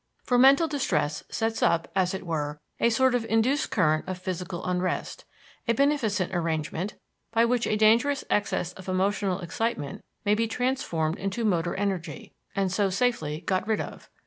For 0.23 0.39
mental 0.39 0.67
distress 0.67 1.23
sets 1.29 1.61
up, 1.61 1.87
as 1.95 2.15
it 2.15 2.25
were, 2.25 2.59
a 2.79 2.89
sort 2.89 3.13
of 3.13 3.23
induced 3.25 3.69
current 3.69 4.03
of 4.07 4.17
physical 4.17 4.65
unrest; 4.65 5.25
a 5.67 5.75
beneficent 5.75 6.33
arrangement, 6.35 6.95
by 7.33 7.45
which 7.45 7.67
a 7.67 7.75
dangerous 7.75 8.25
excess 8.27 8.73
of 8.73 8.89
emotional 8.89 9.41
excitement 9.41 10.03
may 10.25 10.33
be 10.33 10.47
transformed 10.47 11.19
into 11.19 11.45
motor 11.45 11.75
energy, 11.75 12.33
and 12.55 12.71
so 12.71 12.89
safely 12.89 13.41
got 13.41 13.67
rid 13.67 13.79
of. 13.79 14.09